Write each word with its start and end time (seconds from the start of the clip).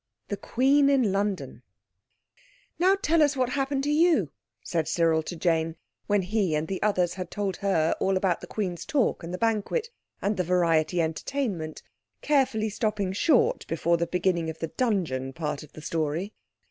THE 0.29 0.37
QUEEN 0.37 0.89
IN 0.89 1.11
LONDON 1.11 1.61
"Now 2.79 2.95
tell 2.99 3.21
us 3.21 3.37
what 3.37 3.49
happened 3.49 3.83
to 3.83 3.91
you," 3.91 4.31
said 4.63 4.87
Cyril 4.87 5.21
to 5.21 5.35
Jane, 5.35 5.75
when 6.07 6.23
he 6.23 6.55
and 6.55 6.67
the 6.67 6.81
others 6.81 7.13
had 7.13 7.29
told 7.29 7.57
her 7.57 7.93
all 7.99 8.17
about 8.17 8.41
the 8.41 8.47
Queen's 8.47 8.83
talk 8.83 9.21
and 9.21 9.31
the 9.31 9.37
banquet, 9.37 9.89
and 10.19 10.37
the 10.37 10.43
variety 10.43 11.03
entertainment, 11.03 11.83
carefully 12.23 12.71
stopping 12.71 13.13
short 13.13 13.63
before 13.67 13.97
the 13.97 14.07
beginning 14.07 14.49
of 14.49 14.57
the 14.57 14.69
dungeon 14.69 15.33
part 15.33 15.61
of 15.61 15.73
the 15.73 15.83
story. 15.83 16.33